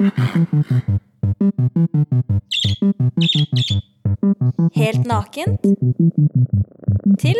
Helt 0.00 0.16
nakent 5.06 5.60
til 7.20 7.36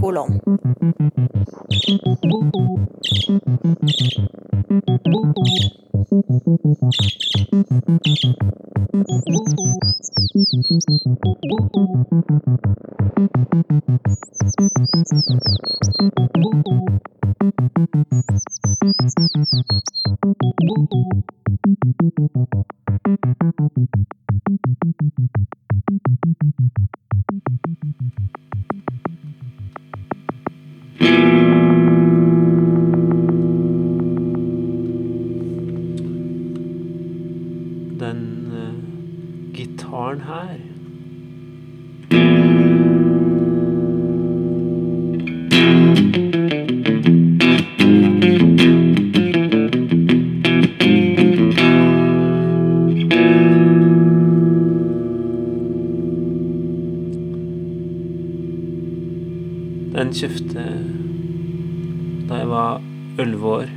kolon. 0.00 0.40
Elleve 63.20 63.46
år 63.46 63.70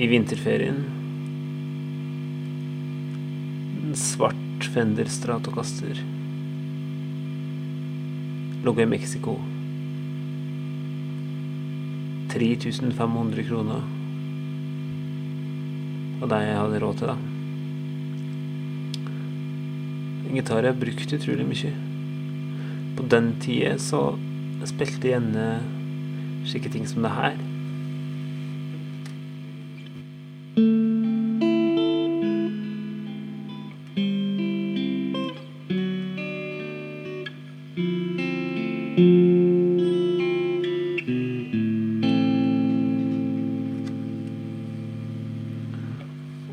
i 0.00 0.06
vinterferien. 0.06 0.84
En 3.82 3.96
svart 3.96 4.68
Fender 4.74 5.04
Stratocaster. 5.04 6.02
Lå 8.64 8.74
i 8.80 8.86
Mexico. 8.86 9.38
3500 12.30 13.42
kroner. 13.48 13.82
Og 16.20 16.28
det 16.30 16.40
jeg 16.44 16.58
hadde 16.60 16.80
råd 16.84 17.00
til, 17.00 17.10
da. 17.10 17.18
En 20.28 20.36
gitar 20.38 20.68
jeg 20.68 20.80
brukte 20.84 21.18
utrolig 21.18 21.48
mye. 21.48 21.72
På 22.96 23.08
den 23.10 23.32
tida 23.42 23.74
så 23.82 24.04
spilte 24.68 25.08
jeg 25.08 25.16
gjerne 25.16 25.46
slike 26.46 26.70
ting 26.70 26.86
som 26.88 27.02
det 27.02 27.16
her. 27.16 27.40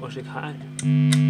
Og 0.02 0.12
slik 0.12 0.26
her. 0.26 1.27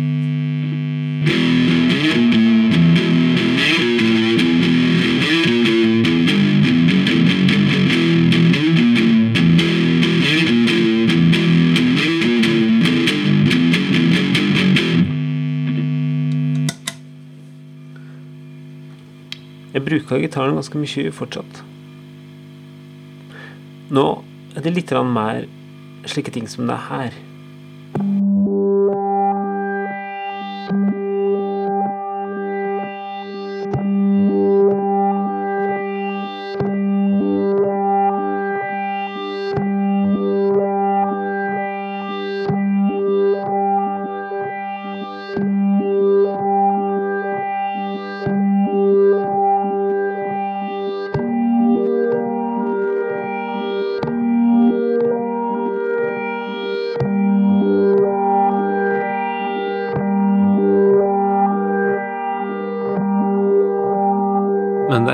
Jeg 19.77 19.85
bruker 19.85 20.17
gitaren 20.23 20.55
ganske 20.57 20.79
mye 20.81 21.11
fortsatt. 21.13 21.59
Nå 23.93 24.05
er 24.57 24.63
det 24.65 24.71
litt 24.73 24.93
mer 25.05 25.43
slike 26.09 26.33
ting 26.33 26.47
som 26.49 26.65
det 26.65 26.79
her. 26.87 27.13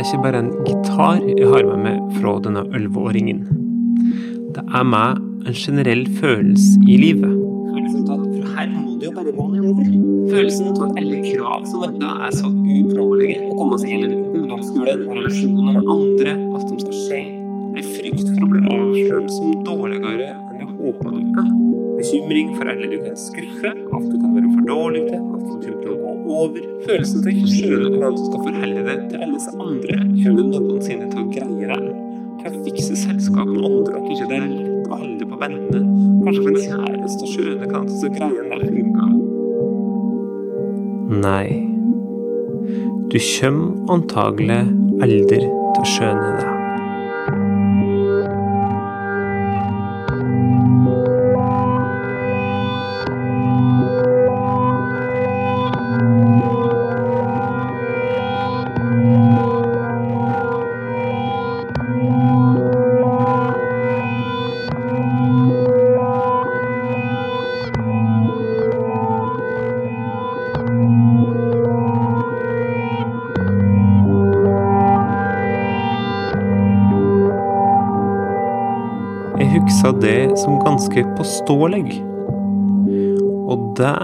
Er 0.04 0.10
ikke 0.10 0.24
bare 0.24 0.40
en 0.44 0.52
gitar 0.68 1.22
jeg 1.24 1.48
har 1.48 1.64
med 1.70 1.84
meg 1.86 2.16
fra 2.18 2.34
denne 2.44 2.64
elleve-åringen. 2.76 3.44
Det 4.54 4.64
er 4.76 4.84
meg 4.88 5.22
en 5.48 5.56
generell 5.56 6.04
følelse 6.20 6.82
i 6.84 6.98
livet. 7.00 7.38
Følelsen 7.70 8.10
av 8.12 8.26
For 8.26 8.50
her 8.58 8.74
må 8.74 8.98
det 9.00 9.08
jo 9.08 9.14
bare 9.16 9.36
gå 9.38 9.46
nedover. 9.54 9.94
Følelsen 10.34 10.68
av 10.74 10.82
at 10.90 11.00
alle 11.00 11.22
krav 11.30 11.64
som 11.72 11.86
venter 11.86 12.26
er 12.28 12.36
så 12.36 12.52
uoppnåelige. 12.52 13.40
Å 13.48 13.58
komme 13.62 13.80
seg 13.80 13.94
gjennom 13.94 14.42
ungdomsskolen, 14.42 15.06
relasjoner 15.08 15.80
med 15.80 15.92
andre, 15.96 16.36
alt 16.52 16.68
som 16.68 16.84
skal 16.84 17.00
skje. 17.00 17.24
er 17.74 17.88
frykt 17.90 18.28
for 18.28 18.44
å 18.46 18.52
bli 18.52 18.60
avslørt 18.70 19.32
som 19.34 19.56
dårligere 19.66 20.34
enn 20.36 20.60
du 20.60 20.76
håpa 20.84 21.16
du 21.16 21.40
er. 21.42 21.48
Bekymring 21.98 22.52
for 22.58 22.70
alle 22.70 22.92
du 22.92 23.00
kan 23.02 23.16
skuffe, 23.18 23.72
alt 23.72 24.12
du 24.12 24.20
kan 24.20 24.36
være 24.36 24.52
for 24.52 24.68
dårlig 24.68 25.08
til, 25.08 25.24
at 25.24 25.48
du 25.48 25.48
kommer 25.48 25.80
til 25.80 25.96
å 25.96 26.03
over. 26.28 26.62
Følelsen 26.86 27.24
til 27.24 27.34
hvordan 27.44 28.16
du 28.18 28.24
skal 28.28 28.40
forholde 28.48 28.82
deg 28.88 29.04
til 29.10 29.18
alle 29.24 29.36
disse 29.38 29.54
andre. 29.58 29.98
Kommer 30.24 30.42
du 30.42 30.60
noensinne 30.68 31.10
til 31.12 31.20
å 31.20 31.26
greie 31.34 31.68
det? 31.72 31.94
Til 32.44 32.48
å 32.50 32.64
fikse 32.68 32.96
selskap 33.04 33.48
med 33.50 33.62
andre, 33.70 33.94
at 34.00 34.06
ikke 34.14 34.30
det 34.32 34.38
er 34.40 34.48
lett 34.52 34.88
å 34.88 35.02
holde 35.04 35.26
på 35.30 35.42
vennene. 35.44 35.82
Kanskje 36.24 36.42
for 36.42 36.52
en 36.54 36.64
kjæreste 36.70 37.22
og 37.28 37.30
hvordan 37.64 37.92
disse 37.92 38.08
greiene 38.18 38.50
der 38.54 38.62
funker. 38.72 39.10
Nei. 41.24 41.48
Du 43.14 43.20
kommer 43.20 43.94
antagelig 43.94 44.64
aldri 45.04 45.44
til 45.44 45.84
å 45.84 45.88
skjønne 45.96 46.34
det. 46.40 46.53
Det 80.04 80.38
som 80.40 80.60
ganske 80.64 81.06
påståelig. 81.18 82.02
Og 83.48 83.74
det 83.80 83.96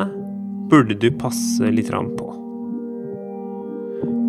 burde 0.71 0.95
du 0.95 1.09
passe 1.19 1.71
litt 1.73 1.91
på. 1.91 2.27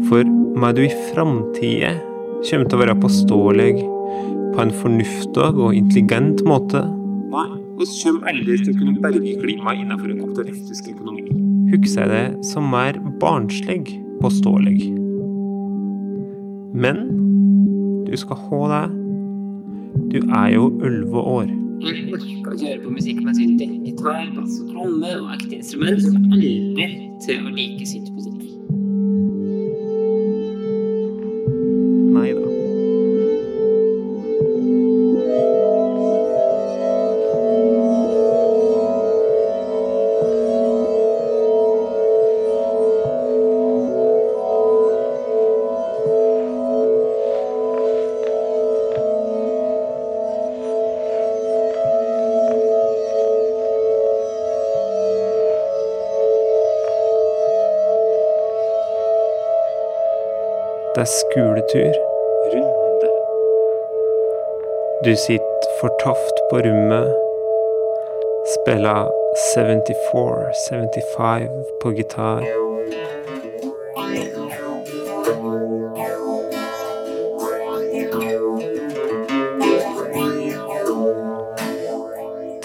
For 0.08 0.26
meg 0.60 0.76
du 0.76 0.84
i 0.86 0.92
framtida 1.12 1.94
kommer 2.42 2.66
til 2.66 2.78
å 2.78 2.82
være 2.82 3.00
påståelig 3.02 3.72
på 4.50 4.62
en 4.64 4.72
fornuftig 4.80 5.50
og 5.52 5.76
intelligent 5.76 6.42
måte, 6.48 6.82
Nei, 7.30 7.46
vi 7.78 7.86
kommer 7.86 8.32
aldri 8.32 8.56
til 8.58 8.72
å 8.72 8.78
kunne 8.80 9.02
berge 9.04 9.36
klimaet 9.38 9.84
innenfor 9.84 10.10
en 10.10 10.24
kapitalistisk 10.24 10.90
økonomi. 10.90 11.28
husker 11.70 12.02
jeg 12.02 12.10
det 12.10 12.46
som 12.48 12.66
mer 12.66 12.98
barnslig 13.22 14.00
påståelig. 14.20 14.90
Men 16.74 17.06
du 18.06 18.16
skal 18.18 18.36
ha 18.48 18.60
det. 18.72 18.99
Du 20.10 20.18
er 20.18 20.48
jo 20.54 20.68
elleve 20.84 21.20
år. 21.36 21.46
Jeg 21.80 21.96
ikke 21.96 22.66
høre 22.66 22.78
på 22.84 22.90
musikk 22.90 23.22
med 23.24 23.34
synti. 23.38 23.68
Gitar, 23.86 24.26
bass 24.36 24.58
og 24.60 24.74
tromme 24.74 25.14
og 25.20 25.30
ekte 25.36 25.60
instrument 25.60 26.02
som 26.04 26.18
aldri 26.20 26.52
til 27.24 27.46
å 27.46 27.54
like 27.54 27.86
syntmusikk. 27.88 28.39
Det 60.94 61.00
er 61.00 61.10
skuletur. 61.20 61.94
Runde. 62.52 63.08
Du 65.04 65.12
sitter 65.16 65.68
fortaft 65.80 66.36
på 66.50 66.56
rommet. 66.66 67.08
Spiller 68.54 69.00
74-75 69.54 71.50
på 71.82 71.90
gitar. 71.90 72.42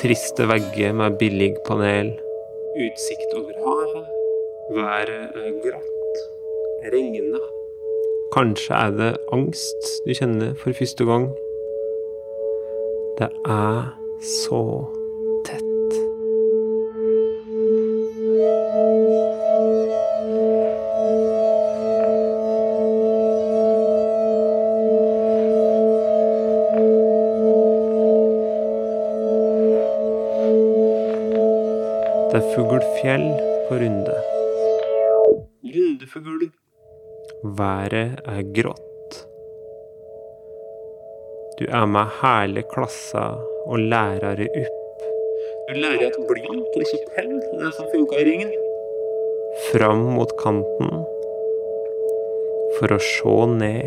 Triste 0.02 0.44
vegger 0.48 0.94
med 0.94 1.12
billig 1.20 1.56
panel. 1.68 2.08
Utsikt 2.86 3.34
over 3.38 3.54
havet. 3.68 4.08
Været 4.78 5.10
er 5.46 5.52
grått. 5.62 6.16
Regner. 6.94 7.65
Kanskje 8.36 8.74
er 8.74 8.90
det 8.92 9.18
angst 9.32 9.86
du 10.08 10.14
kjenner 10.14 10.54
for 10.60 10.74
første 10.76 11.06
gang. 11.06 11.30
Det 13.20 13.30
er 13.46 13.96
så 14.22 14.60
tett. 15.48 15.94
Det 32.32 32.42
er 32.42 32.52
fuglfjell 32.56 33.28
på 33.70 33.80
Runde. 33.80 34.20
Rundefugl. 35.64 36.65
Været 37.44 38.22
er 38.26 38.42
grått. 38.56 39.26
Du 41.60 41.66
er 41.70 41.86
med 41.86 42.08
hele 42.22 42.64
klassa 42.72 43.26
og 43.66 43.80
lærere 43.80 44.48
opp. 44.62 45.04
Du 45.70 45.74
lærer 45.80 46.08
at 46.08 46.18
blyant 46.30 46.76
og 46.76 46.82
ikke 46.84 47.12
penn 47.16 47.36
er 47.40 47.62
det 47.66 47.74
som 47.78 47.92
funka 47.94 48.22
i 48.22 48.26
ringen. 48.28 48.52
Fram 49.72 50.02
mot 50.16 50.32
kanten 50.42 50.92
for 52.78 52.92
å 52.92 53.00
se 53.02 53.36
ned. 53.56 53.86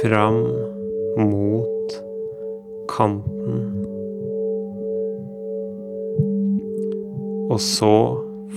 Fram 0.00 0.40
mot 1.18 1.98
kanten. 2.94 3.64
Og 7.50 7.60
så, 7.60 7.96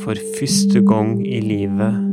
for 0.03 0.27
første 0.37 0.81
gang 0.87 1.17
i 1.27 1.41
livet, 1.43 2.06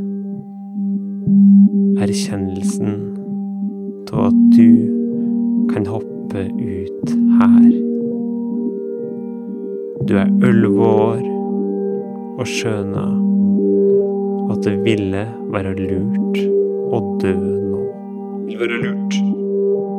og 12.45 12.49
skjønner 12.53 13.13
at 14.53 14.59
det 14.61 14.73
ville 14.85 15.21
være 15.49 15.71
lurt 15.79 16.35
å 16.93 16.97
dø 17.23 17.31
nå. 17.41 17.79
Vil 18.45 18.59
være 18.61 18.75
lurt. 18.83 19.15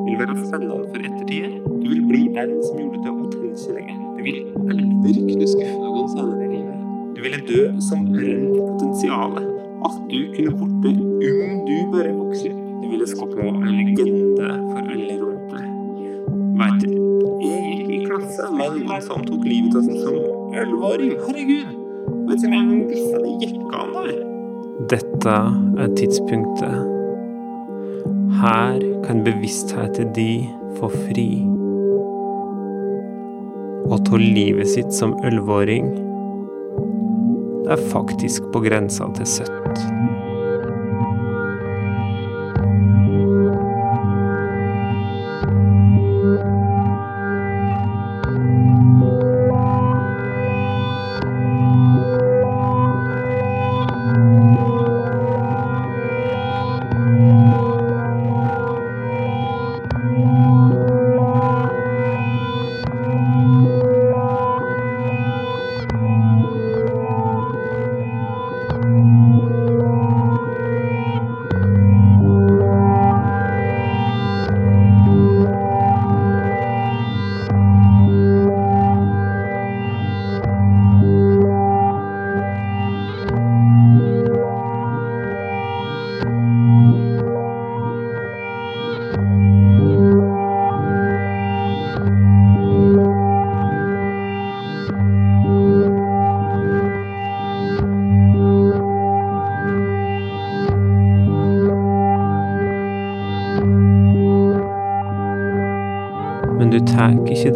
Vil 0.06 0.18
være 0.20 0.36
spennende 0.44 0.76
for 0.92 1.08
ettertida. 1.08 1.48
Du 1.66 1.88
vil 1.90 2.04
bli 2.06 2.20
den 2.36 2.52
som 2.62 2.76
gjorde 2.78 3.00
det 3.02 3.14
utenkelige. 3.24 3.96
Du 4.14 4.20
vil 4.22 4.38
aldri 4.62 5.14
kunne 5.16 5.48
skuffe 5.50 5.72
noen 5.80 6.12
senere 6.12 6.44
i 6.44 6.50
livet. 6.52 6.84
Du 7.16 7.18
ville 7.24 7.40
dø 7.48 7.64
som 7.88 8.04
rent 8.14 8.52
potensialet. 8.60 9.48
At 9.88 9.96
du 10.12 10.20
kunne 10.36 10.52
borte 10.60 10.92
om 10.92 11.64
du 11.66 11.74
bare 11.96 12.12
vokser. 12.20 12.54
Du 12.84 12.86
ville 12.92 13.08
skape 13.10 13.48
en 13.48 13.66
legende 13.72 14.52
for 14.68 14.84
alle 14.84 15.16
rundt 15.24 15.56
deg. 15.56 15.66
Du, 16.84 16.94
jeg 17.42 17.58
gikk 17.72 17.90
i 17.90 18.00
klasse 18.06 18.46
med 18.54 18.78
noen 18.78 19.02
som 19.08 19.26
tok 19.26 19.42
livet 19.50 19.74
av 19.82 19.90
seg 19.90 19.98
som 20.06 20.54
elleve-åring. 20.54 21.18
Herregud! 21.26 21.75
Vet 22.26 22.42
du, 22.42 22.48
jeg 22.50 22.86
visste 22.90 23.18
det 23.22 23.34
gikk 23.44 23.74
an 23.76 23.92
der. 23.94 24.16
Dette 24.90 25.34
er 25.78 25.92
tidspunktet. 25.98 26.92
Her 28.40 28.80
kan 29.06 29.22
bevisstheten 29.24 30.10
de 30.16 30.30
få 30.80 30.90
fri. 30.90 31.28
Å 33.86 34.00
ta 34.08 34.18
livet 34.18 34.72
sitt 34.74 34.90
som 34.94 35.14
elleve-åring, 35.22 35.92
det 37.62 37.76
er 37.76 37.86
faktisk 37.94 38.50
på 38.54 38.64
grensa 38.66 39.06
til 39.14 39.30
søtt. 39.30 40.15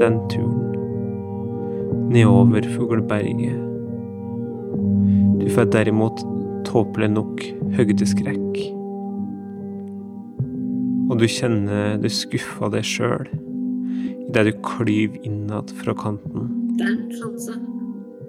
Den 0.01 0.21
turen 0.33 0.71
nedover 2.11 2.67
Fugleberget. 2.75 3.59
Du 5.41 5.47
får 5.55 5.71
derimot 5.73 6.23
tåpelig 6.67 7.11
nok 7.15 7.45
høydeskrekk. 7.77 8.59
Og 11.11 11.19
du 11.19 11.27
kjenner 11.31 11.97
du 12.03 12.09
skuffer 12.13 12.73
deg 12.75 12.87
sjøl 12.87 13.31
idet 14.31 14.45
du 14.47 14.53
klyver 14.63 15.25
innad 15.27 15.73
fra 15.81 15.95
kanten. 15.99 16.51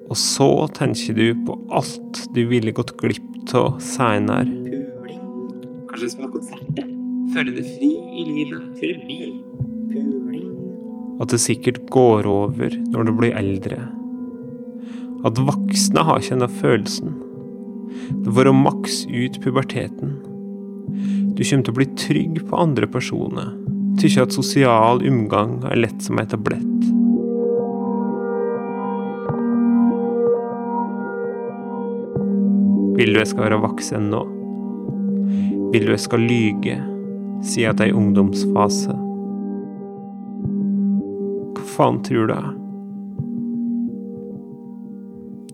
Og 0.10 0.18
så 0.18 0.50
tenker 0.78 1.18
du 1.18 1.28
på 1.46 1.58
alt 1.78 2.24
du 2.36 2.42
ville 2.50 2.74
gått 2.75 2.96
glipp 3.01 3.54
av 3.58 3.78
seinere. 3.86 4.50
Puling. 4.66 5.22
Kanskje 5.90 6.13
spille 6.16 6.32
konserter. 6.34 6.90
Føle 7.36 7.54
deg 7.56 7.70
fri 7.78 7.92
i 7.96 8.25
livet. 8.28 8.66
Fylle 8.82 9.06
bil. 9.08 9.38
At 11.22 11.30
det 11.30 11.42
sikkert 11.44 11.84
går 11.94 12.25
over 12.30 12.74
når 12.90 13.08
du 13.08 13.12
blir 13.13 13.38
eldre. 13.38 13.78
At 15.28 15.38
voksne 15.38 16.01
har 16.08 16.22
ikke 16.22 16.34
denne 16.34 16.50
følelsen. 16.50 17.13
Det 18.25 18.34
var 18.34 18.50
å 18.50 18.58
makse 18.58 19.06
ut 19.06 19.38
puberteten. 19.44 20.16
Du 21.38 21.44
kommer 21.46 21.66
til 21.68 21.74
å 21.74 21.78
bli 21.78 21.88
trygg 22.00 22.42
på 22.50 22.58
andre 22.58 22.90
personer. 22.90 23.54
Tykke 24.01 24.25
at 24.25 24.34
sosial 24.34 25.04
omgang 25.06 25.60
er 25.70 25.80
lett 25.84 26.01
som 26.01 26.20
ei 26.22 26.25
tablett. 26.30 26.90
Vil 32.98 33.13
du 33.13 33.22
jeg 33.22 33.32
skal 33.32 33.48
være 33.48 33.62
voksen 33.63 34.10
nå? 34.12 34.25
Vil 35.72 35.88
du 35.88 35.94
jeg 35.94 36.04
skal 36.04 36.25
lyge, 36.28 36.82
si 37.46 37.63
at 37.66 37.80
det 37.80 37.88
er 37.90 37.94
i 37.94 37.98
ungdomsfase? 37.98 39.00
Faen 41.82 42.04
tror 42.06 42.28
du 42.30 42.34
er? 42.36 42.50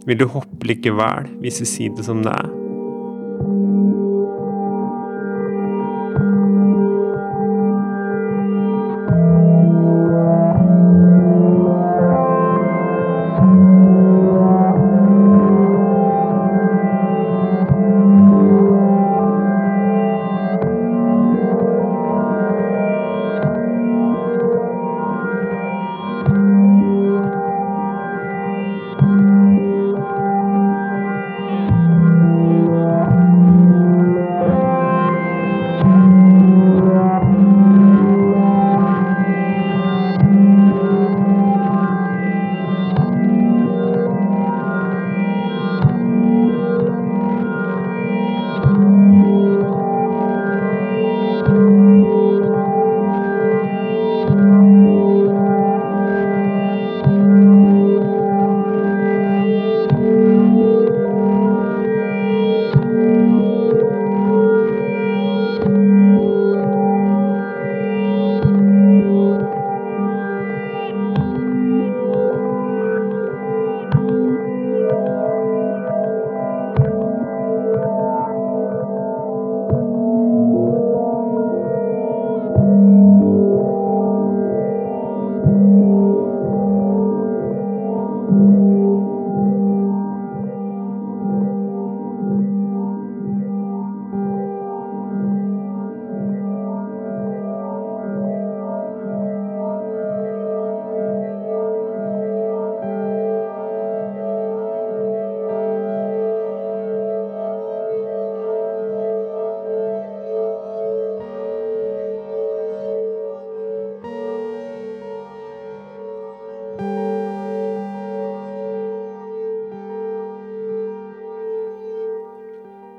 Vil 0.09 0.17
du 0.19 0.25
hoppe 0.27 0.67
likevel, 0.67 1.29
hvis 1.39 1.61
vi 1.63 1.67
sier 1.71 1.93
det 1.95 2.03
som 2.03 2.19
det 2.25 2.33
er? 2.35 2.49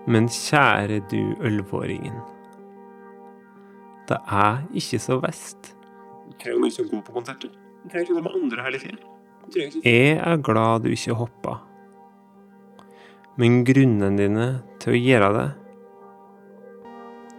Men 0.08 0.28
kjære 0.32 1.02
du 1.10 1.20
ølvåringen. 1.44 2.16
Det 4.08 4.16
er 4.24 4.62
ikke 4.72 5.00
så 5.04 5.18
verst. 5.20 5.74
Du 6.24 6.36
trenger 6.40 6.70
ikke 6.70 6.86
å 6.86 6.90
gå 6.94 7.00
på 7.04 7.16
konserter. 7.18 7.52
Du 7.52 7.88
trenger 7.90 8.06
ikke 8.06 8.16
å 8.16 8.20
gå 8.20 8.24
med 8.24 8.38
andre 8.40 8.78
tiden. 8.78 9.00
Du 9.48 9.58
Jeg 9.84 10.16
er 10.16 10.36
glad 10.44 10.84
du 10.84 10.90
ikke 10.92 11.16
hoppa. 11.16 11.58
Men 13.38 13.62
grunnene 13.64 14.16
dine 14.18 14.48
til 14.82 14.96
å 14.96 14.98
gjøre 14.98 15.28
det, 15.36 15.48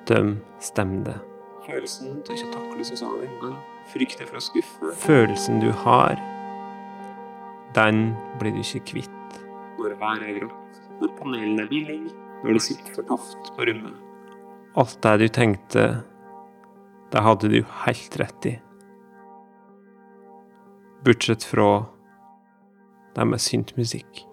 de 0.10 0.22
stemte. 0.64 1.20
følelsen 1.66 2.22
til 2.26 2.36
ikke 2.36 2.48
å 2.48 2.54
takle 2.56 2.86
sesongen 2.88 3.28
engang, 3.28 3.58
Frykter 3.90 4.28
for 4.30 4.38
å 4.38 4.42
skuffe. 4.42 4.94
Følelsen 5.02 5.60
du 5.64 5.70
har, 5.84 6.20
den 7.74 8.12
blir 8.42 8.54
du 8.54 8.62
ikke 8.62 8.84
kvitt. 8.92 9.38
Når 9.80 9.96
været 9.98 10.28
er 10.30 10.40
grått. 10.40 10.82
Når 11.02 11.14
panelen 11.18 11.62
er 11.64 11.70
billig. 11.72 12.02
Når 12.44 12.56
det 12.56 12.64
sitter 12.64 12.96
for 12.96 13.10
taft 13.10 13.52
på 13.56 13.68
rommet. 13.68 13.98
Alt 14.80 15.02
det 15.04 15.18
du 15.20 15.28
tenkte, 15.34 15.86
det 17.12 17.24
hadde 17.26 17.50
du 17.52 17.60
helt 17.84 18.20
rett 18.22 18.46
i. 18.48 18.56
Bortsett 21.04 21.44
fra 21.44 21.70
det 23.16 23.26
med 23.26 23.42
syntmusikk. 23.42 24.29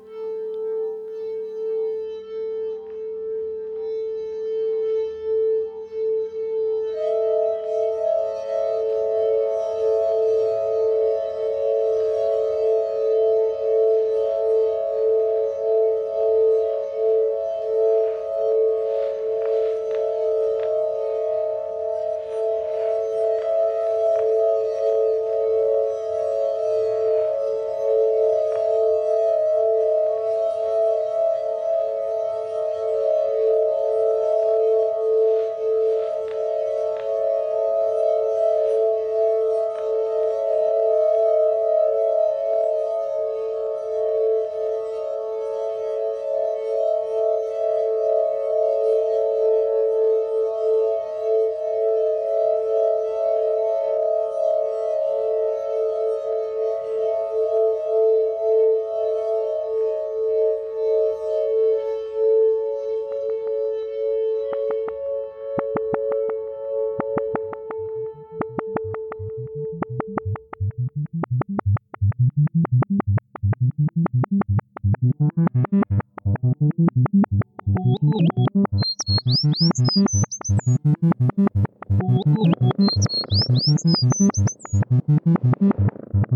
Må 86.27 86.35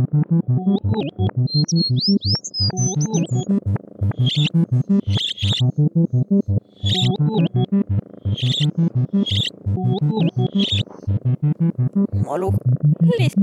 lukte 12.39 13.19
litt 13.19 13.35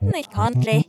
snikkhandlig. 0.00 0.80